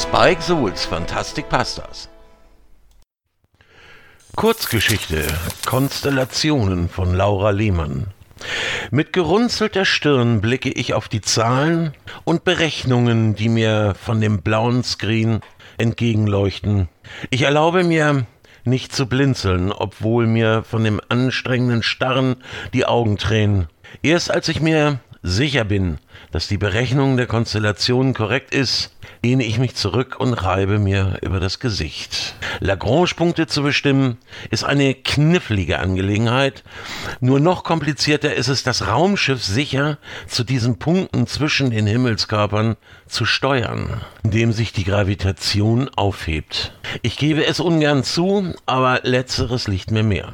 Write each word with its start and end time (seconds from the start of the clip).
Spike 0.00 0.40
Souls 0.40 0.86
Fantastic 0.86 1.50
Pastas. 1.50 2.08
Kurzgeschichte 4.34 5.26
Konstellationen 5.66 6.88
von 6.88 7.14
Laura 7.14 7.50
Lehmann. 7.50 8.06
Mit 8.90 9.12
gerunzelter 9.12 9.84
Stirn 9.84 10.40
blicke 10.40 10.70
ich 10.70 10.94
auf 10.94 11.08
die 11.08 11.20
Zahlen 11.20 11.92
und 12.24 12.44
Berechnungen, 12.44 13.34
die 13.34 13.50
mir 13.50 13.94
von 13.94 14.22
dem 14.22 14.40
blauen 14.40 14.84
Screen 14.84 15.40
entgegenleuchten. 15.76 16.88
Ich 17.28 17.42
erlaube 17.42 17.84
mir 17.84 18.24
nicht 18.64 18.94
zu 18.94 19.04
blinzeln, 19.04 19.70
obwohl 19.70 20.26
mir 20.26 20.62
von 20.62 20.82
dem 20.82 21.02
anstrengenden 21.10 21.82
Starren 21.82 22.36
die 22.72 22.86
Augen 22.86 23.18
tränen. 23.18 23.68
Erst 24.02 24.30
als 24.30 24.48
ich 24.48 24.62
mir 24.62 25.00
sicher 25.22 25.64
bin, 25.64 25.98
dass 26.32 26.48
die 26.48 26.56
Berechnung 26.56 27.16
der 27.16 27.26
Konstellation 27.26 28.14
korrekt 28.14 28.54
ist, 28.54 28.94
lehne 29.22 29.44
ich 29.44 29.58
mich 29.58 29.74
zurück 29.74 30.16
und 30.18 30.32
reibe 30.32 30.78
mir 30.78 31.18
über 31.22 31.40
das 31.40 31.58
Gesicht. 31.58 32.34
Lagrange-Punkte 32.60 33.46
zu 33.46 33.62
bestimmen 33.62 34.16
ist 34.50 34.64
eine 34.64 34.94
knifflige 34.94 35.78
Angelegenheit. 35.78 36.64
Nur 37.20 37.40
noch 37.40 37.64
komplizierter 37.64 38.34
ist 38.34 38.48
es, 38.48 38.62
das 38.62 38.86
Raumschiff 38.86 39.42
sicher 39.42 39.98
zu 40.26 40.44
diesen 40.44 40.78
Punkten 40.78 41.26
zwischen 41.26 41.70
den 41.70 41.86
Himmelskörpern 41.86 42.76
zu 43.06 43.24
steuern, 43.26 44.00
indem 44.22 44.52
sich 44.52 44.72
die 44.72 44.84
Gravitation 44.84 45.90
aufhebt. 45.96 46.72
Ich 47.02 47.18
gebe 47.18 47.44
es 47.44 47.60
ungern 47.60 48.04
zu, 48.04 48.54
aber 48.66 49.00
letzteres 49.02 49.68
liegt 49.68 49.90
mir 49.90 50.02
mehr. 50.02 50.32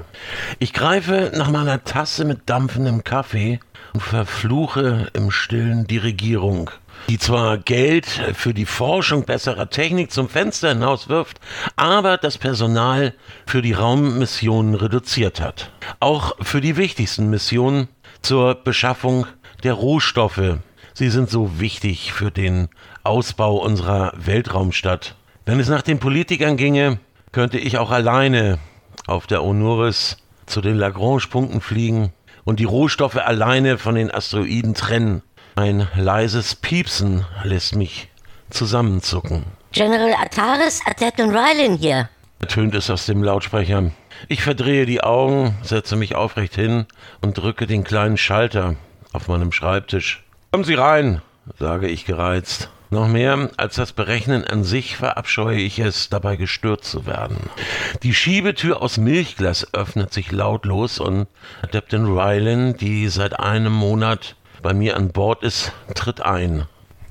Ich 0.59 0.73
greife 0.73 1.33
nach 1.35 1.51
meiner 1.51 1.83
Tasse 1.85 2.25
mit 2.25 2.41
dampfendem 2.47 3.03
Kaffee 3.03 3.61
verfluche 4.01 5.09
im 5.13 5.31
Stillen 5.31 5.87
die 5.87 5.99
Regierung 5.99 6.71
die 7.09 7.19
zwar 7.19 7.59
Geld 7.59 8.07
für 8.07 8.53
die 8.53 8.67
Forschung 8.67 9.25
besserer 9.25 9.71
Technik 9.71 10.11
zum 10.11 10.29
Fenster 10.29 10.71
hinaus 10.71 11.09
wirft, 11.09 11.41
aber 11.77 12.17
das 12.17 12.39
Personal 12.39 13.15
für 13.47 13.63
die 13.63 13.73
Raummissionen 13.73 14.75
reduziert 14.75 15.41
hat. 15.41 15.71
Auch 16.01 16.37
für 16.41 16.61
die 16.61 16.77
wichtigsten 16.77 17.31
Missionen 17.31 17.89
zur 18.23 18.57
Beschaffung 18.57 19.27
der 19.63 19.75
Rohstoffe. 19.75 20.59
Sie 20.95 21.11
sind 21.11 21.31
so 21.31 21.61
wichtig 21.61 22.13
für 22.13 22.31
den 22.31 22.69
Ausbau 23.05 23.59
unserer 23.59 24.13
Weltraumstadt. 24.17 25.15
Wenn 25.45 25.61
es 25.61 25.69
nach 25.69 25.83
den 25.83 26.01
Politikern 26.01 26.57
ginge, 26.57 26.99
könnte 27.31 27.59
ich 27.59 27.79
auch 27.79 27.91
alleine 27.91 28.59
auf 29.07 29.27
der 29.27 29.45
Onuris 29.45 30.17
zu 30.47 30.61
den 30.61 30.77
Lagrange-Punkten 30.77 31.61
fliegen 31.61 32.13
und 32.47 32.61
die 32.61 32.65
Rohstoffe 32.65 33.17
alleine 33.17 33.77
von 33.77 33.97
den 33.97 34.11
Asteroiden 34.11 34.73
trennen. 34.73 35.23
Ein 35.57 35.89
leises 35.95 36.55
Piepsen 36.55 37.27
lässt 37.45 37.75
mich 37.75 38.09
zusammenzucken. 38.49 39.45
General 39.73 40.15
Ataris 40.15 40.81
Atetun 40.87 41.31
Rylan 41.31 41.77
hier. 41.77 42.09
Ertönt 42.41 42.75
es 42.75 42.89
aus 42.89 43.05
dem 43.07 43.23
Lautsprecher. 43.23 43.91
Ich 44.29 44.43
verdrehe 44.43 44.87
die 44.87 45.03
Augen, 45.03 45.57
setze 45.63 45.97
mich 45.97 46.15
aufrecht 46.15 46.55
hin 46.55 46.87
und 47.21 47.37
drücke 47.37 47.67
den 47.67 47.85
kleinen 47.85 48.17
Schalter 48.17 48.77
auf 49.13 49.29
meinem 49.29 49.53
Schreibtisch. 49.53 50.23
Kommen 50.53 50.65
Sie 50.65 50.75
rein, 50.75 51.23
sage 51.59 51.89
ich 51.89 52.05
gereizt. 52.05 52.71
Noch 52.91 53.09
mehr 53.09 53.51
als 53.57 53.75
das 53.75 53.93
Berechnen 53.93 54.45
an 54.45 54.63
sich 54.63 54.97
verabscheue 54.97 55.59
ich 55.59 55.79
es, 55.81 56.09
dabei 56.09 56.37
gestört 56.37 56.85
zu 56.85 57.05
werden. 57.05 57.51
Die 58.03 58.15
Schiebetür 58.15 58.81
aus 58.81 58.97
Milchglas 58.97 59.75
öffnet 59.75 60.13
sich 60.13 60.31
lautlos 60.31 61.01
und 61.01 61.27
Adeptin 61.63 62.07
Rylan, 62.07 62.77
die 62.77 63.09
seit 63.09 63.41
einem 63.41 63.73
Monat 63.73 64.37
bei 64.63 64.73
mir 64.73 64.97
an 64.97 65.09
Bord 65.11 65.43
ist, 65.43 65.73
tritt 65.95 66.21
ein. 66.21 66.67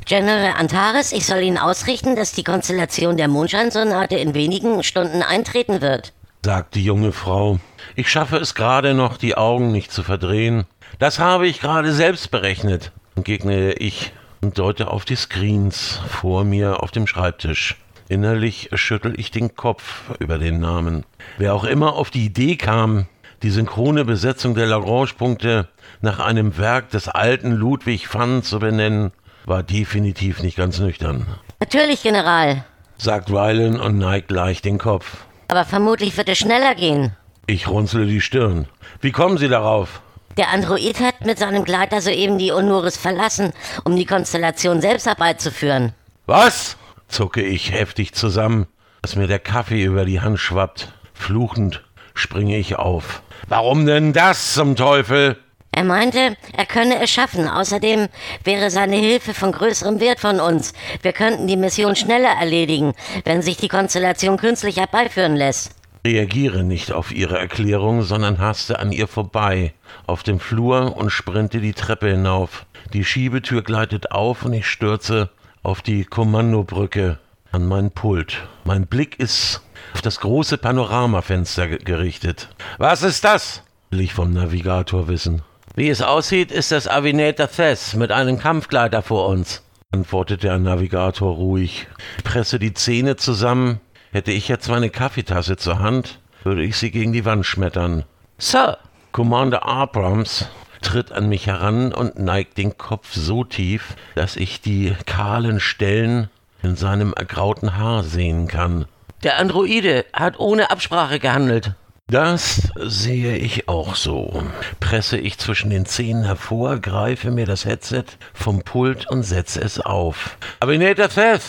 General 0.05 0.53
Antares, 0.57 1.11
ich 1.11 1.25
soll 1.25 1.41
Ihnen 1.41 1.57
ausrichten, 1.57 2.15
dass 2.15 2.31
die 2.31 2.43
Konstellation 2.43 3.17
der 3.17 3.27
Mondscheinsonate 3.27 4.15
in 4.15 4.33
wenigen 4.33 4.83
Stunden 4.83 5.23
eintreten 5.23 5.81
wird, 5.81 6.13
sagt 6.45 6.75
die 6.75 6.85
junge 6.85 7.11
Frau. 7.11 7.59
Ich 7.95 8.09
schaffe 8.11 8.37
es 8.37 8.53
gerade 8.53 8.93
noch, 8.93 9.17
die 9.17 9.35
Augen 9.35 9.71
nicht 9.71 9.91
zu 9.91 10.03
verdrehen. 10.03 10.65
Das 10.99 11.17
habe 11.17 11.47
ich 11.47 11.59
gerade 11.59 11.91
selbst 11.91 12.29
berechnet, 12.29 12.91
entgegne 13.15 13.73
ich 13.73 14.13
und 14.45 14.59
deute 14.59 14.91
auf 14.91 15.05
die 15.05 15.15
Screens 15.15 15.99
vor 16.07 16.43
mir 16.43 16.83
auf 16.83 16.91
dem 16.91 17.07
Schreibtisch. 17.07 17.77
Innerlich 18.09 18.69
schüttel 18.73 19.19
ich 19.19 19.31
den 19.31 19.55
Kopf 19.55 20.11
über 20.19 20.37
den 20.37 20.59
Namen. 20.59 21.03
Wer 21.39 21.55
auch 21.55 21.63
immer 21.63 21.95
auf 21.95 22.11
die 22.11 22.25
Idee 22.25 22.55
kam, 22.55 23.07
die 23.41 23.49
synchrone 23.49 24.05
Besetzung 24.05 24.53
der 24.53 24.67
Lagrange-Punkte 24.67 25.67
nach 26.01 26.19
einem 26.19 26.59
Werk 26.59 26.91
des 26.91 27.07
alten 27.07 27.53
Ludwig 27.53 28.13
van 28.13 28.43
zu 28.43 28.59
benennen, 28.59 29.11
war 29.45 29.63
definitiv 29.63 30.43
nicht 30.43 30.57
ganz 30.57 30.77
nüchtern. 30.77 31.25
Natürlich, 31.59 32.03
General, 32.03 32.63
sagt 32.97 33.31
Rylan 33.31 33.79
und 33.79 33.97
neigt 33.97 34.29
leicht 34.29 34.65
den 34.65 34.77
Kopf. 34.77 35.25
Aber 35.47 35.65
vermutlich 35.65 36.15
wird 36.17 36.29
es 36.29 36.37
schneller 36.37 36.75
gehen. 36.75 37.15
Ich 37.47 37.67
runzle 37.67 38.05
die 38.05 38.21
Stirn. 38.21 38.67
Wie 39.01 39.11
kommen 39.11 39.39
Sie 39.39 39.47
darauf? 39.47 40.01
Der 40.37 40.49
Android 40.49 40.99
hat 40.99 41.25
mit 41.25 41.39
seinem 41.39 41.63
Gleiter 41.63 42.01
soeben 42.01 42.37
die 42.37 42.51
Onuris 42.51 42.97
verlassen, 42.97 43.53
um 43.85 43.95
die 43.95 44.05
Konstellation 44.05 44.81
selbst 44.81 45.07
herbeizuführen. 45.07 45.93
Was? 46.25 46.77
zucke 47.07 47.41
ich 47.41 47.71
heftig 47.71 48.13
zusammen, 48.13 48.67
dass 49.01 49.15
mir 49.15 49.27
der 49.27 49.39
Kaffee 49.39 49.83
über 49.83 50.05
die 50.05 50.21
Hand 50.21 50.39
schwappt. 50.39 50.91
Fluchend 51.13 51.83
springe 52.13 52.57
ich 52.57 52.75
auf. 52.75 53.21
Warum 53.47 53.85
denn 53.85 54.11
das 54.11 54.53
zum 54.53 54.75
Teufel? 54.75 55.37
Er 55.71 55.83
meinte, 55.83 56.35
er 56.55 56.65
könne 56.65 57.01
es 57.01 57.11
schaffen. 57.11 57.47
Außerdem 57.47 58.07
wäre 58.43 58.71
seine 58.71 58.95
Hilfe 58.95 59.33
von 59.33 59.51
größerem 59.51 59.99
Wert 59.99 60.19
von 60.19 60.39
uns. 60.39 60.73
Wir 61.01 61.13
könnten 61.13 61.47
die 61.47 61.57
Mission 61.57 61.95
schneller 61.95 62.33
erledigen, 62.39 62.93
wenn 63.25 63.41
sich 63.41 63.57
die 63.57 63.67
Konstellation 63.67 64.37
künstlich 64.37 64.77
herbeiführen 64.77 65.35
lässt. 65.35 65.71
Reagiere 66.05 66.63
nicht 66.63 66.91
auf 66.91 67.11
ihre 67.11 67.39
Erklärung, 67.39 68.03
sondern 68.03 68.37
haste 68.37 68.77
an 68.77 68.91
ihr 68.91 69.07
vorbei, 69.07 69.73
auf 70.05 70.21
dem 70.21 70.39
Flur 70.39 70.95
und 70.95 71.09
sprinte 71.09 71.59
die 71.59 71.73
Treppe 71.73 72.11
hinauf. 72.11 72.67
Die 72.93 73.03
Schiebetür 73.03 73.63
gleitet 73.63 74.11
auf 74.11 74.45
und 74.45 74.53
ich 74.53 74.67
stürze 74.67 75.31
auf 75.63 75.81
die 75.81 76.05
Kommandobrücke 76.05 77.17
an 77.51 77.67
mein 77.67 77.89
Pult. 77.89 78.47
Mein 78.65 78.85
Blick 78.85 79.19
ist 79.19 79.61
auf 79.95 80.03
das 80.03 80.19
große 80.19 80.59
Panoramafenster 80.59 81.67
gerichtet. 81.67 82.49
Was 82.77 83.01
ist 83.01 83.23
das? 83.23 83.63
will 83.89 84.01
ich 84.01 84.13
vom 84.13 84.31
Navigator 84.31 85.07
wissen. 85.07 85.41
Wie 85.73 85.89
es 85.89 86.01
aussieht, 86.01 86.51
ist 86.51 86.71
das 86.71 86.87
Avineta 86.87 87.47
Thess 87.47 87.95
mit 87.95 88.11
einem 88.11 88.37
Kampfgleiter 88.37 89.01
vor 89.01 89.27
uns, 89.27 89.63
antwortet 89.91 90.43
der 90.43 90.59
Navigator 90.59 91.33
ruhig. 91.33 91.87
Ich 92.17 92.23
presse 92.23 92.59
die 92.59 92.73
Zähne 92.73 93.15
zusammen. 93.15 93.79
Hätte 94.15 94.31
ich 94.31 94.47
jetzt 94.47 94.69
meine 94.69 94.89
Kaffeetasse 94.89 95.57
zur 95.57 95.79
Hand, 95.79 96.19
würde 96.45 96.63
ich 96.63 96.77
sie 96.77 96.89
gegen 96.89 97.11
die 97.11 97.25
Wand 97.25 97.45
schmettern. 97.45 98.05
Sir! 98.37 98.77
Commander 99.11 99.65
Abrams 99.65 100.47
tritt 100.81 101.11
an 101.11 101.27
mich 101.27 101.47
heran 101.47 101.93
und 101.93 102.17
neigt 102.17 102.57
den 102.57 102.77
Kopf 102.77 103.11
so 103.11 103.43
tief, 103.43 103.97
dass 104.15 104.37
ich 104.37 104.61
die 104.61 104.95
kahlen 105.05 105.59
Stellen 105.59 106.29
in 106.63 106.77
seinem 106.77 107.11
ergrauten 107.11 107.75
Haar 107.75 108.03
sehen 108.05 108.47
kann. 108.47 108.85
Der 109.23 109.37
Androide 109.37 110.05
hat 110.13 110.39
ohne 110.39 110.71
Absprache 110.71 111.19
gehandelt, 111.19 111.73
das 112.07 112.71
sehe 112.77 113.35
ich 113.35 113.67
auch 113.67 113.95
so. 113.95 114.43
Presse 114.79 115.17
ich 115.17 115.39
zwischen 115.39 115.71
den 115.71 115.85
Zähnen 115.85 116.23
hervor, 116.23 116.77
greife 116.77 117.31
mir 117.31 117.45
das 117.45 117.65
Headset 117.65 118.05
vom 118.33 118.61
Pult 118.61 119.11
und 119.11 119.23
setze 119.23 119.59
es 119.59 119.81
auf. 119.81 120.37
Abinator 120.61 121.09
Seth, 121.09 121.43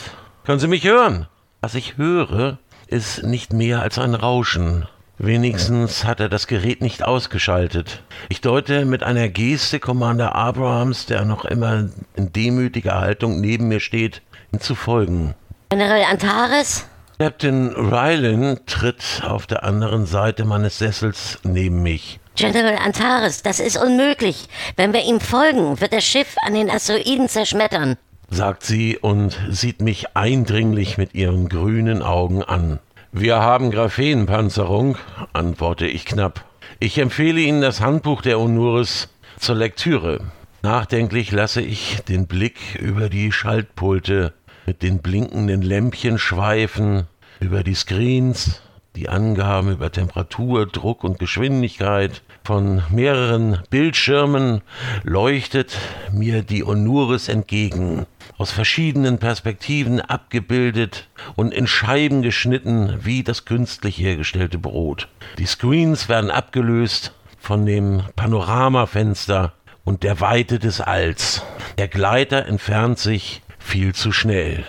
können 0.44 0.59
Sie 0.59 0.66
mich 0.66 0.82
hören? 0.82 1.28
Was 1.61 1.75
ich 1.75 1.97
höre, 1.97 2.59
ist 2.87 3.22
nicht 3.22 3.53
mehr 3.53 3.83
als 3.83 3.99
ein 3.99 4.15
Rauschen. 4.15 4.87
Wenigstens 5.19 6.05
hat 6.05 6.21
er 6.21 6.28
das 6.28 6.47
Gerät 6.47 6.83
nicht 6.83 7.03
ausgeschaltet. 7.03 8.03
Ich 8.28 8.43
deute 8.43 8.84
mit 8.84 9.03
einer 9.03 9.28
Geste 9.28 9.81
Commander 9.81 10.34
Abrahams, 10.34 11.06
der 11.06 11.25
noch 11.25 11.47
immer 11.47 11.89
in 12.15 12.32
demütiger 12.32 13.00
Haltung 13.00 13.41
neben 13.41 13.69
mir 13.69 13.81
steht, 13.81 14.20
ihm 14.53 14.61
zu 14.61 14.75
folgen. 14.75 15.35
General 15.70 16.05
Antares? 16.11 16.87
Captain 17.19 17.69
Rylan 17.75 18.61
tritt 18.67 19.23
auf 19.25 19.47
der 19.47 19.64
anderen 19.64 20.05
Seite 20.05 20.44
meines 20.44 20.79
Sessels 20.79 21.38
neben 21.43 21.82
mich. 21.82 22.20
General 22.37 22.76
Antares, 22.76 23.43
das 23.43 23.59
ist 23.59 23.79
unmöglich. 23.79 24.49
Wenn 24.76 24.93
wir 24.93 25.02
ihm 25.02 25.20
folgen, 25.20 25.81
wird 25.81 25.94
das 25.94 26.05
Schiff 26.05 26.37
an 26.43 26.52
den 26.52 26.69
Asteroiden 26.70 27.31
zerschmettern, 27.31 27.97
sagt 28.31 28.64
sie 28.64 28.99
und 28.99 29.38
sieht 29.50 29.81
mich 29.81 30.17
eindringlich 30.17 30.99
mit 30.99 31.14
ihren 31.14 31.49
grünen 31.49 32.02
Augen 32.02 32.43
an. 32.43 32.78
Wir 33.12 33.37
haben 33.37 33.70
Graphenpanzerung, 33.70 34.99
antworte 35.32 35.87
ich 35.87 36.05
knapp. 36.05 36.44
Ich 36.81 36.99
empfehle 36.99 37.40
Ihnen 37.40 37.62
das 37.62 37.81
Handbuch 37.81 38.20
der 38.20 38.38
Onuris 38.38 39.08
zur 39.38 39.55
Lektüre. 39.55 40.20
Nachdenklich 40.62 41.31
lasse 41.31 41.62
ich 41.62 42.00
den 42.08 42.26
Blick 42.26 42.75
über 42.75 43.08
die 43.08 43.32
Schaltpulte 43.32 44.34
mit 44.67 44.82
den 44.82 44.99
blinkenden 44.99 45.62
Lämpchen 45.62 46.19
schweifen, 46.19 47.05
über 47.40 47.62
die 47.62 47.75
Screens, 47.75 48.61
die 48.96 49.08
Angaben 49.10 49.72
über 49.72 49.93
Temperatur, 49.93 50.66
Druck 50.66 51.04
und 51.04 51.19
Geschwindigkeit 51.19 52.22
von 52.44 52.82
mehreren 52.90 53.60
Bildschirmen 53.69 54.62
leuchtet 55.02 55.76
mir 56.12 56.43
die 56.43 56.64
Onuris 56.64 57.28
entgegen, 57.28 58.06
aus 58.38 58.52
verschiedenen 58.52 59.19
Perspektiven 59.19 60.00
abgebildet 60.00 61.08
und 61.34 61.52
in 61.52 61.66
Scheiben 61.66 62.22
geschnitten 62.22 62.98
wie 63.02 63.22
das 63.22 63.44
künstlich 63.44 63.98
hergestellte 63.98 64.58
Brot. 64.58 65.08
Die 65.38 65.46
Screens 65.46 66.08
werden 66.08 66.31
abgelöst 66.31 67.12
von 67.38 67.66
dem 67.66 68.02
Panoramafenster 68.16 69.52
und 69.84 70.02
der 70.02 70.20
Weite 70.20 70.58
des 70.58 70.81
Alls. 70.81 71.42
Der 71.76 71.88
Gleiter 71.88 72.46
entfernt 72.46 72.99
sich 72.99 73.42
viel 73.58 73.94
zu 73.94 74.10
schnell. 74.10 74.64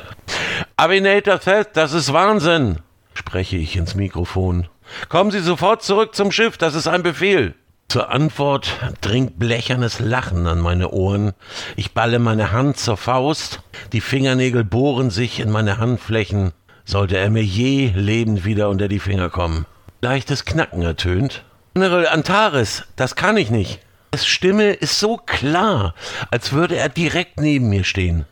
Avinator 0.75 1.39
Theth, 1.39 1.69
das 1.73 1.93
ist 1.93 2.11
Wahnsinn, 2.11 2.79
spreche 3.27 3.57
ich 3.57 3.75
ins 3.75 3.93
Mikrofon. 3.93 4.69
Kommen 5.09 5.31
Sie 5.31 5.41
sofort 5.41 5.83
zurück 5.83 6.15
zum 6.15 6.31
Schiff, 6.31 6.57
das 6.57 6.75
ist 6.75 6.87
ein 6.87 7.03
Befehl. 7.03 7.55
Zur 7.89 8.09
Antwort 8.09 8.69
dringt 9.01 9.37
blechernes 9.37 9.99
Lachen 9.99 10.47
an 10.47 10.61
meine 10.61 10.91
Ohren. 10.91 11.33
Ich 11.75 11.93
balle 11.93 12.19
meine 12.19 12.53
Hand 12.53 12.77
zur 12.77 12.95
Faust, 12.95 13.59
die 13.91 13.99
Fingernägel 13.99 14.63
bohren 14.63 15.09
sich 15.09 15.41
in 15.41 15.51
meine 15.51 15.77
Handflächen. 15.77 16.53
Sollte 16.85 17.17
er 17.17 17.29
mir 17.29 17.43
je 17.43 17.91
lebend 17.93 18.45
wieder 18.45 18.69
unter 18.69 18.87
die 18.87 18.99
Finger 18.99 19.29
kommen. 19.29 19.65
Leichtes 20.01 20.45
Knacken 20.45 20.81
ertönt. 20.81 21.43
General 21.73 22.07
Antares, 22.07 22.85
das 22.95 23.17
kann 23.17 23.35
ich 23.35 23.51
nicht. 23.51 23.81
Es 24.11 24.25
Stimme 24.25 24.71
ist 24.71 25.01
so 25.01 25.17
klar, 25.17 25.93
als 26.31 26.53
würde 26.53 26.77
er 26.77 26.87
direkt 26.87 27.41
neben 27.41 27.67
mir 27.67 27.83
stehen. 27.83 28.25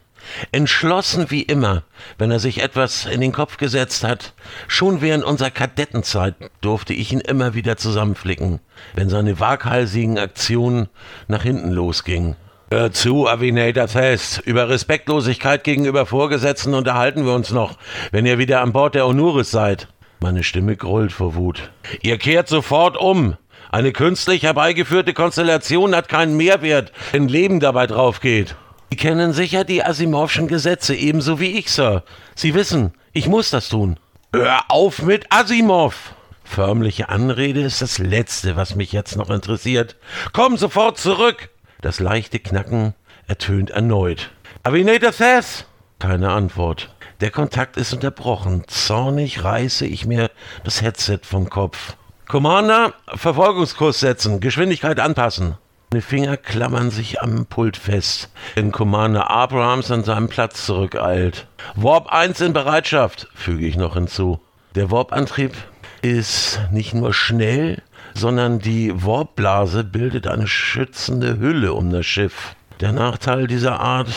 Entschlossen 0.52 1.32
wie 1.32 1.42
immer, 1.42 1.84
wenn 2.18 2.32
er 2.32 2.40
sich 2.40 2.62
etwas 2.62 3.06
in 3.06 3.22
den 3.22 3.32
Kopf 3.32 3.58
gesetzt 3.58 4.04
hat. 4.04 4.34
Schon 4.68 5.02
während 5.02 5.24
unserer 5.24 5.52
Kadettenzeit 5.52 6.36
durfte 6.62 6.94
ich 6.94 7.12
ihn 7.12 7.22
immer 7.22 7.54
wieder 7.54 7.78
zusammenflicken, 7.78 8.60
wenn 8.94 9.10
seine 9.10 9.40
waghalsigen 9.40 10.18
Aktionen 10.18 10.90
nach 11.28 11.44
hinten 11.44 11.72
losgingen. 11.72 12.36
Hör 12.72 12.92
zu, 12.92 13.28
Avinator 13.28 13.88
Fest. 13.88 14.42
Über 14.44 14.70
Respektlosigkeit 14.70 15.64
gegenüber 15.64 16.06
Vorgesetzten 16.06 16.74
unterhalten 16.74 17.26
wir 17.26 17.34
uns 17.34 17.52
noch, 17.52 17.78
wenn 18.12 18.26
ihr 18.26 18.40
wieder 18.40 18.62
an 18.62 18.74
Bord 18.74 18.96
der 18.96 19.08
Onuris 19.08 19.52
seid. 19.52 19.88
Meine 20.20 20.44
Stimme 20.44 20.76
grollt 20.76 21.12
vor 21.12 21.36
Wut. 21.36 21.70
Ihr 22.02 22.18
kehrt 22.18 22.48
sofort 22.48 22.98
um. 22.98 23.38
Eine 23.72 23.92
künstlich 23.92 24.44
herbeigeführte 24.44 25.14
Konstellation 25.14 25.96
hat 25.96 26.10
keinen 26.10 26.38
Mehrwert, 26.38 26.92
wenn 27.12 27.28
Leben 27.28 27.60
dabei 27.60 27.88
draufgeht. 27.88 28.56
Sie 28.90 28.98
kennen 28.98 29.34
sicher 29.34 29.64
die 29.64 29.84
Asimovschen 29.84 30.48
Gesetze, 30.48 30.96
ebenso 30.96 31.40
wie 31.40 31.58
ich, 31.58 31.72
Sir. 31.72 32.04
Sie 32.36 32.54
wissen, 32.54 32.94
ich 33.14 33.28
muss 33.28 33.50
das 33.50 33.70
tun. 33.70 34.00
Hör 34.34 34.62
auf 34.70 35.02
mit 35.02 35.26
Asimov! 35.32 36.14
Förmliche 36.44 37.10
Anrede 37.10 37.62
ist 37.62 37.82
das 37.82 37.98
Letzte, 37.98 38.56
was 38.56 38.76
mich 38.76 38.92
jetzt 38.92 39.16
noch 39.16 39.30
interessiert. 39.30 39.96
Komm 40.32 40.58
sofort 40.58 40.98
zurück! 40.98 41.50
Das 41.82 42.00
leichte 42.00 42.40
Knacken 42.40 42.94
ertönt 43.28 43.72
erneut. 43.72 44.30
Avinator 44.64 45.12
Thess! 45.12 45.66
Keine 46.00 46.32
Antwort. 46.32 46.94
Der 47.22 47.32
Kontakt 47.32 47.78
ist 47.78 47.94
unterbrochen. 47.94 48.64
Zornig 48.68 49.44
reiße 49.44 49.86
ich 49.86 50.06
mir 50.06 50.30
das 50.64 50.82
Headset 50.82 51.20
vom 51.24 51.50
Kopf. 51.50 51.96
Commander, 52.28 52.94
Verfolgungskurs 53.08 54.00
setzen, 54.00 54.40
Geschwindigkeit 54.40 55.00
anpassen. 55.00 55.58
Meine 55.96 56.04
Finger 56.04 56.36
klammern 56.36 56.92
sich 56.92 57.22
am 57.22 57.46
Pult 57.46 57.78
fest, 57.78 58.30
wenn 58.56 58.74
Commander 58.74 59.32
Abrams 59.32 59.90
an 59.92 60.04
seinem 60.04 60.28
Platz 60.28 60.66
zurückeilt. 60.66 61.48
Warp 61.76 62.12
1 62.12 62.42
in 62.42 62.52
Bereitschaft, 62.52 63.30
füge 63.34 63.66
ich 63.66 63.78
noch 63.78 63.94
hinzu. 63.94 64.42
Der 64.76 64.92
Warp-Antrieb 64.92 65.54
ist 66.02 66.60
nicht 66.70 66.94
nur 66.94 67.14
schnell, 67.14 67.82
sondern 68.14 68.60
die 68.60 69.06
Warpblase 69.06 69.86
bildet 69.86 70.28
eine 70.28 70.48
schützende 70.48 71.40
Hülle 71.40 71.72
um 71.72 71.90
das 71.92 72.06
Schiff. 72.06 72.58
Der 72.82 72.92
Nachteil 72.92 73.48
dieser 73.48 73.80
Art 73.80 74.10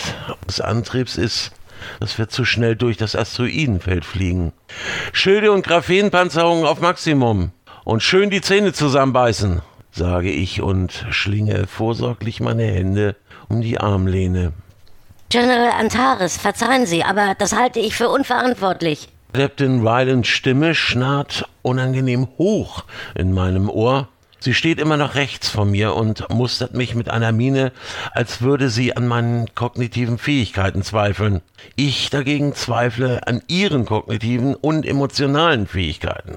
des 0.49 0.61
Antriebs 0.61 1.17
ist, 1.17 1.53
dass 2.01 2.19
wir 2.19 2.29
zu 2.29 2.45
schnell 2.45 2.75
durch 2.75 2.97
das 2.97 3.15
Asteroidenfeld 3.15 4.05
fliegen. 4.05 4.53
Schilde 5.13 5.53
und 5.53 5.65
Graphenpanzerung 5.65 6.65
auf 6.65 6.81
Maximum 6.81 7.53
und 7.85 8.03
schön 8.03 8.31
die 8.31 8.41
Zähne 8.41 8.73
zusammenbeißen, 8.73 9.63
sage 9.99 10.31
ich 10.31 10.63
und 10.63 11.05
schlinge 11.11 11.67
vorsorglich 11.67 12.41
meine 12.41 12.65
Hände 12.65 13.17
um 13.49 13.61
die 13.61 13.79
Armlehne. 13.79 14.53
General 15.29 15.73
Antares, 15.79 16.39
verzeihen 16.39 16.87
Sie, 16.87 17.05
aber 17.05 17.35
das 17.39 17.55
halte 17.55 17.81
ich 17.81 17.95
für 17.95 18.09
unverantwortlich. 18.09 19.09
Captain 19.35 19.87
Rylans 19.87 20.27
Stimme 20.27 20.75
schnarrt 20.75 21.47
unangenehm 21.61 22.29
hoch 22.39 22.85
in 23.15 23.35
meinem 23.35 23.69
Ohr. 23.69 24.09
Sie 24.41 24.55
steht 24.55 24.79
immer 24.79 24.97
noch 24.97 25.17
rechts 25.17 25.51
von 25.51 25.71
mir 25.71 25.95
und 25.95 26.31
mustert 26.31 26.73
mich 26.73 26.95
mit 26.95 27.11
einer 27.11 27.33
Miene, 27.33 27.73
als 28.13 28.41
würde 28.41 28.71
sie 28.71 28.97
an 28.97 29.07
meinen 29.07 29.55
kognitiven 29.55 30.17
Fähigkeiten 30.17 30.83
zweifeln. 30.83 31.43
Ich 31.77 32.09
dagegen 32.09 32.55
zweifle 32.55 33.27
an 33.27 33.43
ihren 33.49 33.85
kognitiven 33.85 34.55
und 34.55 34.87
emotionalen 34.87 35.67
Fähigkeiten. 35.67 36.37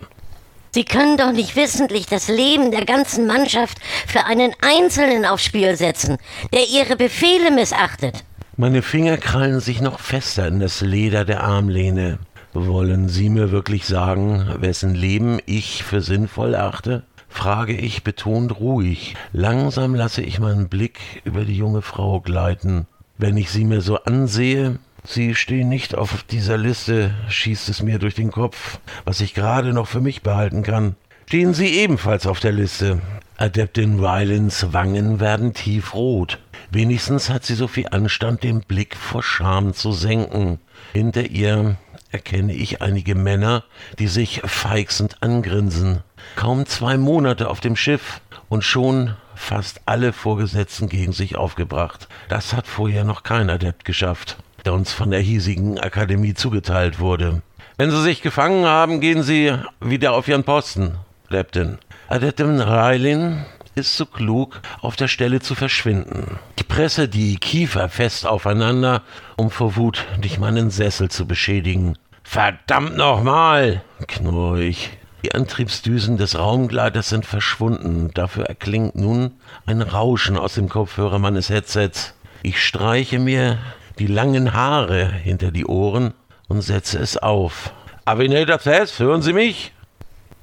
Sie 0.74 0.86
können 0.86 1.18
doch 1.18 1.34
nicht 1.34 1.58
wissentlich 1.58 2.06
das 2.06 2.30
Leben 2.30 2.72
der 2.72 2.86
ganzen 2.86 3.28
Mannschaft 3.28 3.78
für 4.08 4.26
einen 4.26 4.54
Einzelnen 4.62 5.26
aufs 5.26 5.44
Spiel 5.44 5.76
setzen, 5.76 6.18
der 6.54 6.68
Ihre 6.70 6.96
Befehle 6.96 7.52
missachtet. 7.52 8.24
Meine 8.56 8.82
Finger 8.82 9.18
krallen 9.18 9.60
sich 9.60 9.82
noch 9.82 10.00
fester 10.00 10.48
in 10.48 10.62
das 10.62 10.80
Leder 10.80 11.26
der 11.26 11.44
Armlehne. 11.44 12.20
Wollen 12.54 13.10
Sie 13.10 13.30
mir 13.30 13.52
wirklich 13.52 13.86
sagen, 13.86 14.48
wessen 14.60 14.96
Leben 14.96 15.40
ich 15.46 15.84
für 15.84 16.02
sinnvoll 16.02 16.56
achte? 16.56 17.04
frage 17.28 17.74
ich 17.74 18.04
betont 18.04 18.60
ruhig. 18.60 19.16
Langsam 19.34 19.96
lasse 19.96 20.22
ich 20.22 20.40
meinen 20.40 20.70
Blick 20.70 21.00
über 21.24 21.44
die 21.44 21.56
junge 21.56 21.82
Frau 21.82 22.20
gleiten. 22.22 22.88
Wenn 23.18 23.38
ich 23.38 23.50
sie 23.52 23.66
mir 23.66 23.82
so 23.82 23.98
ansehe, 24.04 24.80
Sie 25.04 25.34
stehen 25.34 25.68
nicht 25.68 25.96
auf 25.96 26.24
dieser 26.24 26.58
Liste, 26.58 27.14
schießt 27.28 27.70
es 27.70 27.82
mir 27.82 27.98
durch 27.98 28.14
den 28.14 28.32
Kopf, 28.32 28.80
was 29.04 29.20
ich 29.22 29.34
gerade 29.34 29.74
noch 29.74 29.88
für 29.88 30.02
mich 30.02 30.22
behalten 30.22 30.62
kann. 30.62 30.96
Stehen 31.26 31.54
Sie 31.54 31.68
ebenfalls 31.80 32.28
auf 32.28 32.40
der 32.40 32.52
Liste. 32.52 33.02
Adeptin 33.38 34.00
Rylans 34.00 34.74
Wangen 34.74 35.20
werden 35.20 35.54
tiefrot. 35.54 36.40
Wenigstens 36.70 37.30
hat 37.30 37.44
sie 37.44 37.56
so 37.56 37.68
viel 37.68 37.88
Anstand, 37.90 38.44
den 38.44 38.62
Blick 38.62 38.96
vor 38.96 39.24
Scham 39.24 39.74
zu 39.74 39.92
senken. 39.92 40.60
Hinter 40.94 41.26
ihr 41.26 41.78
erkenne 42.12 42.54
ich 42.54 42.82
einige 42.82 43.16
Männer, 43.16 43.64
die 43.98 44.08
sich 44.08 44.42
feixend 44.46 45.24
angrinsen. 45.24 46.04
Kaum 46.36 46.66
zwei 46.66 46.98
Monate 46.98 47.50
auf 47.50 47.62
dem 47.62 47.76
Schiff 47.76 48.22
und 48.50 48.64
schon 48.64 49.16
fast 49.34 49.82
alle 49.86 50.14
Vorgesetzten 50.14 50.90
gegen 50.90 51.14
sich 51.14 51.38
aufgebracht. 51.38 52.08
Das 52.30 52.54
hat 52.54 52.68
vorher 52.68 53.06
noch 53.06 53.24
kein 53.24 53.50
Adept 53.50 53.86
geschafft 53.86 54.38
der 54.66 54.74
uns 54.74 54.92
von 54.94 55.12
der 55.12 55.20
hiesigen 55.20 55.80
Akademie 55.80 56.34
zugeteilt 56.34 57.00
wurde. 57.00 57.42
Wenn 57.78 57.92
Sie 57.92 58.02
sich 58.02 58.22
gefangen 58.22 58.66
haben, 58.66 59.00
gehen 59.00 59.24
Sie 59.24 59.54
wieder 59.80 60.14
auf 60.14 60.28
Ihren 60.28 60.44
Posten, 60.44 60.98
Leptin. 61.30 61.78
Adettem 62.10 62.60
Railin 62.60 63.46
ist 63.76 63.96
so 63.96 64.06
klug, 64.06 64.62
auf 64.82 64.96
der 64.96 65.08
Stelle 65.08 65.40
zu 65.40 65.56
verschwinden. 65.56 66.40
Ich 66.58 66.68
presse 66.68 67.08
die 67.08 67.38
Kiefer 67.38 67.90
fest 67.90 68.28
aufeinander, 68.28 69.02
um 69.38 69.50
vor 69.50 69.76
Wut 69.76 70.06
nicht 70.22 70.40
meinen 70.40 70.70
Sessel 70.70 71.10
zu 71.10 71.26
beschädigen. 71.26 71.98
Verdammt 72.24 72.98
nochmal, 72.98 73.82
knurre 74.08 74.64
ich. 74.64 74.92
Die 75.24 75.34
Antriebsdüsen 75.36 76.18
des 76.18 76.38
Raumgleiters 76.38 77.10
sind 77.10 77.26
verschwunden. 77.26 78.10
Dafür 78.14 78.46
erklingt 78.46 78.96
nun 78.96 79.32
ein 79.66 79.82
Rauschen 79.82 80.38
aus 80.38 80.56
dem 80.56 80.68
Kopfhörer 80.68 81.20
meines 81.20 81.50
Headsets. 81.50 82.14
Ich 82.44 82.64
streiche 82.64 83.20
mir 83.20 83.60
die 84.00 84.08
langen 84.08 84.54
Haare 84.54 85.06
hinter 85.06 85.52
die 85.52 85.66
Ohren 85.66 86.14
und 86.48 86.62
setze 86.62 87.00
es 87.00 87.18
auf. 87.18 87.74
Avinator 88.06 88.60
Thess, 88.60 89.00
hören 89.00 89.22
Sie 89.22 89.34
mich? 89.34 89.74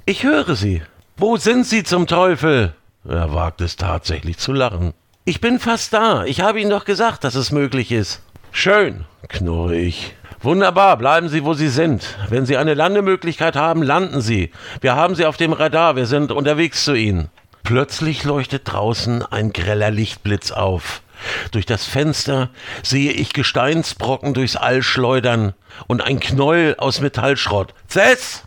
Ich 0.07 0.23
höre 0.23 0.55
Sie. 0.55 0.83
Wo 1.17 1.37
sind 1.37 1.67
Sie 1.67 1.83
zum 1.83 2.07
Teufel? 2.07 2.75
Er 3.07 3.35
wagt 3.35 3.61
es 3.61 3.77
tatsächlich 3.77 4.39
zu 4.39 4.53
lachen. 4.53 4.95
Ich 5.25 5.41
bin 5.41 5.59
fast 5.59 5.93
da. 5.93 6.25
Ich 6.25 6.41
habe 6.41 6.61
Ihnen 6.61 6.71
doch 6.71 6.85
gesagt, 6.85 7.25
dass 7.25 7.35
es 7.35 7.53
möglich 7.53 7.93
ist. 7.93 8.23
Schön, 8.53 9.05
knurre 9.29 9.77
ich. 9.77 10.15
Wunderbar, 10.41 10.97
bleiben 10.97 11.29
Sie, 11.29 11.45
wo 11.45 11.55
Sie 11.55 11.69
sind. 11.69 12.17
Wenn 12.29 12.47
Sie 12.47 12.57
eine 12.57 12.75
Landemöglichkeit 12.75 13.57
haben, 13.57 13.83
landen 13.83 14.21
Sie. 14.21 14.53
Wir 14.81 14.95
haben 14.95 15.15
Sie 15.15 15.27
auf 15.27 15.37
dem 15.37 15.53
Radar, 15.53 15.97
wir 15.97 16.07
sind 16.07 16.31
unterwegs 16.31 16.85
zu 16.85 16.95
Ihnen. 16.95 17.29
Plötzlich 17.65 18.25
leuchtet 18.25 18.63
draußen 18.73 19.23
ein 19.23 19.53
greller 19.53 19.91
Lichtblitz 19.91 20.53
auf. 20.53 21.03
Durch 21.51 21.67
das 21.67 21.85
Fenster 21.85 22.51
sehe 22.83 23.13
ich 23.13 23.33
Gesteinsbrocken 23.33 24.35
durchs 24.35 24.57
All 24.57 24.83
schleudern 24.83 25.55
und 25.87 26.03
ein 26.03 26.21
Knäuel 26.21 26.77
aus 26.79 27.01
Metallschrott. 27.01 27.75
Cess! 27.89 28.45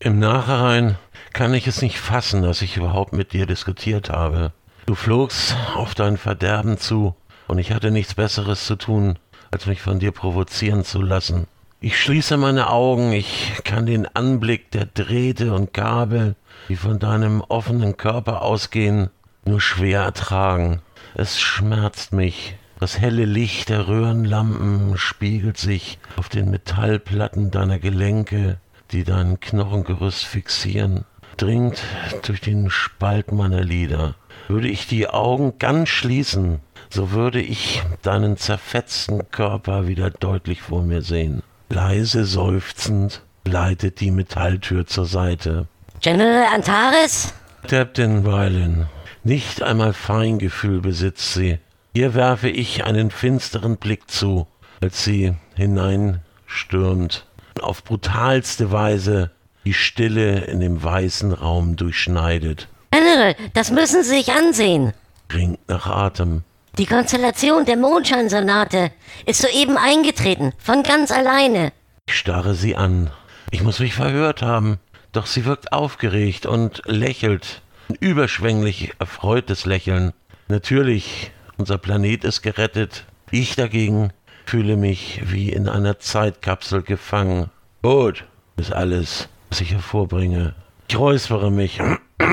Im 0.00 0.18
Nachhinein 0.18 0.96
kann 1.32 1.54
ich 1.54 1.66
es 1.66 1.82
nicht 1.82 1.98
fassen, 1.98 2.42
dass 2.42 2.62
ich 2.62 2.76
überhaupt 2.76 3.12
mit 3.12 3.32
dir 3.32 3.46
diskutiert 3.46 4.10
habe. 4.10 4.52
Du 4.86 4.94
flogst 4.94 5.56
auf 5.74 5.94
dein 5.94 6.16
Verderben 6.16 6.78
zu 6.78 7.14
und 7.46 7.58
ich 7.58 7.72
hatte 7.72 7.90
nichts 7.90 8.14
Besseres 8.14 8.64
zu 8.64 8.76
tun, 8.76 9.18
als 9.50 9.66
mich 9.66 9.82
von 9.82 9.98
dir 9.98 10.12
provozieren 10.12 10.84
zu 10.84 11.02
lassen. 11.02 11.46
Ich 11.80 12.00
schließe 12.00 12.36
meine 12.36 12.70
Augen, 12.70 13.12
ich 13.12 13.52
kann 13.64 13.86
den 13.86 14.06
Anblick 14.16 14.70
der 14.72 14.86
Drähte 14.86 15.52
und 15.52 15.72
Gabel, 15.72 16.34
die 16.68 16.76
von 16.76 16.98
deinem 16.98 17.40
offenen 17.40 17.96
Körper 17.96 18.42
ausgehen, 18.42 19.10
nur 19.48 19.60
schwer 19.60 20.02
ertragen. 20.02 20.80
Es 21.14 21.40
schmerzt 21.40 22.12
mich. 22.12 22.56
Das 22.78 23.00
helle 23.00 23.24
Licht 23.24 23.70
der 23.70 23.88
Röhrenlampen 23.88 24.96
spiegelt 24.96 25.58
sich 25.58 25.98
auf 26.16 26.28
den 26.28 26.50
Metallplatten 26.50 27.50
deiner 27.50 27.80
Gelenke, 27.80 28.58
die 28.92 29.02
dein 29.02 29.40
Knochengerüst 29.40 30.24
fixieren, 30.24 31.04
dringt 31.36 31.82
durch 32.22 32.40
den 32.40 32.70
Spalt 32.70 33.32
meiner 33.32 33.64
Lider. 33.64 34.14
Würde 34.46 34.68
ich 34.68 34.86
die 34.86 35.08
Augen 35.08 35.58
ganz 35.58 35.88
schließen, 35.88 36.60
so 36.88 37.10
würde 37.10 37.40
ich 37.40 37.82
deinen 38.02 38.36
zerfetzten 38.36 39.30
Körper 39.30 39.88
wieder 39.88 40.10
deutlich 40.10 40.62
vor 40.62 40.82
mir 40.82 41.02
sehen. 41.02 41.42
Leise 41.68 42.24
seufzend 42.24 43.22
leitet 43.44 44.00
die 44.00 44.10
Metalltür 44.10 44.86
zur 44.86 45.06
Seite. 45.06 45.66
General 46.00 46.46
Antares? 46.54 47.34
Captain 47.66 48.24
Rylan, 48.24 48.86
nicht 49.24 49.62
einmal 49.62 49.92
Feingefühl 49.92 50.80
besitzt 50.80 51.34
sie. 51.34 51.58
Ihr 51.94 52.14
werfe 52.14 52.48
ich 52.48 52.84
einen 52.84 53.10
finsteren 53.10 53.76
Blick 53.76 54.10
zu, 54.10 54.46
als 54.80 55.04
sie 55.04 55.34
hineinstürmt, 55.56 57.26
auf 57.60 57.82
brutalste 57.84 58.70
Weise 58.70 59.30
die 59.64 59.74
Stille 59.74 60.44
in 60.44 60.60
dem 60.60 60.82
weißen 60.82 61.32
Raum 61.32 61.76
durchschneidet. 61.76 62.68
General, 62.90 63.34
das 63.54 63.70
müssen 63.70 64.02
Sie 64.02 64.16
sich 64.16 64.32
ansehen. 64.32 64.92
Ringt 65.32 65.68
nach 65.68 65.86
Atem. 65.86 66.42
Die 66.78 66.86
Konstellation 66.86 67.64
der 67.64 67.76
Mondscheinsonate 67.76 68.92
ist 69.26 69.42
soeben 69.42 69.76
eingetreten, 69.76 70.52
von 70.58 70.82
ganz 70.82 71.10
alleine. 71.10 71.72
Ich 72.06 72.14
starre 72.14 72.54
sie 72.54 72.76
an. 72.76 73.10
Ich 73.50 73.62
muss 73.62 73.80
mich 73.80 73.94
verhört 73.94 74.42
haben. 74.42 74.78
Doch 75.12 75.26
sie 75.26 75.44
wirkt 75.44 75.72
aufgeregt 75.72 76.46
und 76.46 76.82
lächelt. 76.86 77.62
Ein 77.88 77.96
überschwänglich 78.00 78.92
erfreutes 78.98 79.64
Lächeln. 79.64 80.12
Natürlich, 80.48 81.30
unser 81.56 81.78
Planet 81.78 82.22
ist 82.22 82.42
gerettet. 82.42 83.06
Ich 83.30 83.56
dagegen 83.56 84.12
fühle 84.44 84.76
mich 84.76 85.22
wie 85.24 85.50
in 85.50 85.68
einer 85.68 85.98
Zeitkapsel 85.98 86.82
gefangen. 86.82 87.50
Gut, 87.82 88.24
ist 88.56 88.72
alles, 88.74 89.28
was 89.48 89.62
ich 89.62 89.72
hervorbringe. 89.72 90.54
Ich 90.88 90.98
räuspere 90.98 91.50
mich. 91.50 91.80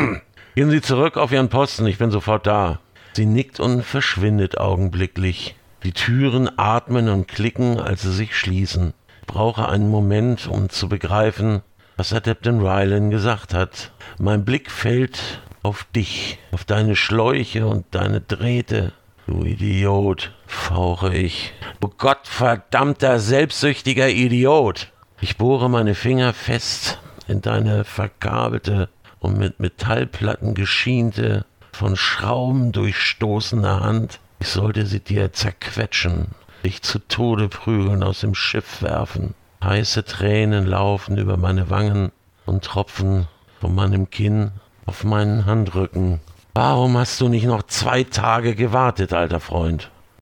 Gehen 0.55 0.69
Sie 0.69 0.81
zurück 0.81 1.15
auf 1.15 1.31
Ihren 1.31 1.50
Posten, 1.50 1.88
ich 1.88 1.97
bin 1.97 2.12
sofort 2.12 2.47
da. 2.47 2.79
Sie 3.13 3.25
nickt 3.25 3.62
und 3.62 3.83
verschwindet 3.83 4.57
augenblicklich. 4.57 5.55
Die 5.83 5.93
Türen 5.93 6.50
atmen 6.57 7.07
und 7.07 7.29
klicken, 7.29 7.79
als 7.79 8.01
sie 8.01 8.12
sich 8.12 8.35
schließen. 8.35 8.93
Ich 9.21 9.27
brauche 9.27 9.69
einen 9.69 9.89
Moment, 9.89 10.47
um 10.47 10.69
zu 10.69 10.89
begreifen, 10.89 11.62
was 11.97 12.13
Adeptin 12.13 12.59
Rylan 12.59 13.09
gesagt 13.09 13.53
hat. 13.53 13.91
Mein 14.17 14.45
Blick 14.45 14.69
fällt 14.71 15.41
auf 15.63 15.85
dich, 15.95 16.37
auf 16.51 16.63
deine 16.63 16.95
Schläuche 16.95 17.65
und 17.67 17.85
deine 17.91 18.21
Drähte. 18.21 18.93
Du 19.27 19.43
Idiot, 19.43 20.31
fauche 20.45 21.15
ich. 21.15 21.53
Du 21.79 21.87
gottverdammter, 21.87 23.19
selbstsüchtiger 23.19 24.09
Idiot. 24.09 24.91
Ich 25.21 25.37
bohre 25.37 25.69
meine 25.69 25.95
Finger 25.95 26.33
fest 26.33 26.99
in 27.27 27.41
deine 27.41 27.83
verkabelte 27.83 28.89
und 29.19 29.39
mit 29.39 29.59
Metallplatten 29.59 30.53
geschiente, 30.53 31.45
von 31.71 31.95
Schrauben 31.95 32.71
durchstoßene 32.71 33.79
Hand. 33.79 34.19
Ich 34.39 34.49
sollte 34.49 34.85
sie 34.85 34.99
dir 34.99 35.33
zerquetschen, 35.33 36.27
dich 36.63 36.83
zu 36.83 36.99
Tode 36.99 37.49
prügeln, 37.49 38.03
aus 38.03 38.19
dem 38.19 38.35
Schiff 38.35 38.81
werfen. 38.81 39.33
Heiße 39.65 40.05
Tränen 40.05 40.67
laufen 40.67 41.17
über 41.17 41.38
meine 41.38 41.72
Wangen 41.72 42.12
und 42.45 42.63
tropfen 42.63 43.27
von 43.60 43.74
meinem 43.74 44.12
Kinn 44.12 44.51
auf 44.86 45.03
meinen 45.03 45.48
Handrücken. 45.48 46.19
Warum 46.53 46.95
hast 47.00 47.19
du 47.19 47.29
nicht 47.29 47.48
noch 47.48 47.63
zwei 47.63 48.03
Tage 48.03 48.53
gewartet, 48.53 49.12
alter 49.12 49.39
Freund? 49.39 49.89